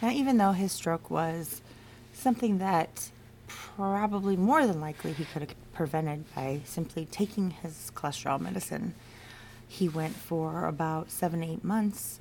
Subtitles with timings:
[0.00, 1.60] Now, even though his stroke was
[2.12, 3.10] something that
[3.46, 8.94] probably more than likely he could have prevented by simply taking his cholesterol medicine,
[9.66, 12.20] he went for about seven, eight months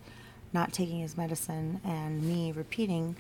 [0.54, 3.16] not taking his medicine, and me repeating,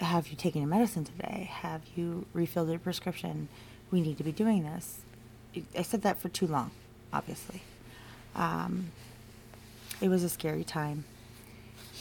[0.00, 1.48] Have you taken your medicine today?
[1.52, 3.48] Have you refilled your prescription?
[3.90, 5.00] We need to be doing this.
[5.76, 6.70] I said that for too long,
[7.12, 7.62] obviously.
[8.34, 8.90] Um,
[10.00, 11.04] it was a scary time.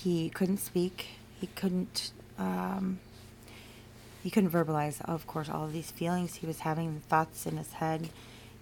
[0.04, 1.07] He couldn't speak.
[1.39, 2.11] He couldn't.
[2.39, 3.00] Um,
[4.24, 7.57] he couldn't verbalize, of course, all of these feelings he was having, the thoughts in
[7.57, 8.10] his head.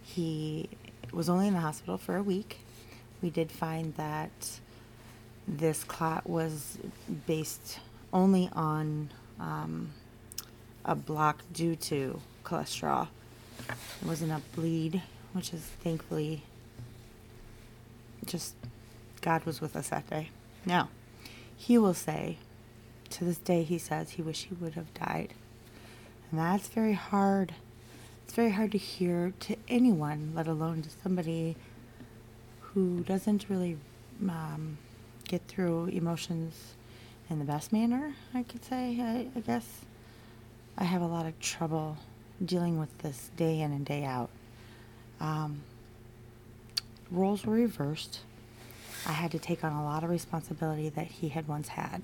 [0.03, 0.69] He
[1.11, 2.59] was only in the hospital for a week.
[3.21, 4.59] We did find that
[5.47, 6.77] this clot was
[7.25, 7.79] based
[8.13, 9.09] only on
[9.39, 9.91] um,
[10.85, 13.07] a block due to cholesterol.
[13.69, 15.01] It wasn't a bleed,
[15.33, 16.43] which is thankfully
[18.25, 18.55] just
[19.21, 20.29] God was with us that day.
[20.65, 20.89] Now,
[21.59, 22.37] he will say,
[23.09, 25.33] to this day, he says he wish he would have died.
[26.31, 27.53] And that's very hard.
[28.23, 31.57] It's very hard to hear to anyone, let alone to somebody
[32.61, 33.77] who doesn't really
[34.21, 34.77] um,
[35.27, 36.75] get through emotions
[37.29, 39.65] in the best manner, I could say, I, I guess.
[40.77, 41.97] I have a lot of trouble
[42.43, 44.29] dealing with this day in and day out.
[45.19, 45.61] Um,
[47.11, 48.21] roles were reversed.
[49.09, 52.03] I had to take on a lot of responsibility that he had once had.